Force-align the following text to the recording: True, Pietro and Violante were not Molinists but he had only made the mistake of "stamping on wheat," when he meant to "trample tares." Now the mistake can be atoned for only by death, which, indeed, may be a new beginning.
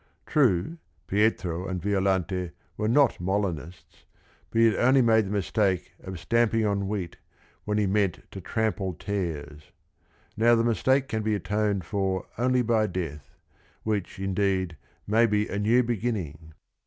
True, 0.25 0.79
Pietro 1.05 1.67
and 1.67 1.79
Violante 1.79 2.49
were 2.75 2.87
not 2.87 3.19
Molinists 3.19 4.03
but 4.49 4.57
he 4.59 4.65
had 4.65 4.75
only 4.79 5.03
made 5.03 5.27
the 5.27 5.31
mistake 5.31 5.91
of 5.99 6.19
"stamping 6.19 6.65
on 6.65 6.87
wheat," 6.87 7.17
when 7.65 7.77
he 7.77 7.85
meant 7.85 8.23
to 8.31 8.41
"trample 8.41 8.93
tares." 8.95 9.65
Now 10.35 10.55
the 10.55 10.63
mistake 10.63 11.07
can 11.07 11.21
be 11.21 11.35
atoned 11.35 11.85
for 11.85 12.25
only 12.39 12.63
by 12.63 12.87
death, 12.87 13.35
which, 13.83 14.17
indeed, 14.17 14.75
may 15.05 15.27
be 15.27 15.47
a 15.47 15.59
new 15.59 15.83
beginning. 15.83 16.55